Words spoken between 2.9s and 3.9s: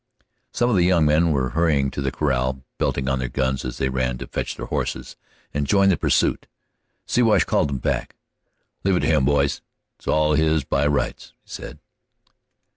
on their guns as they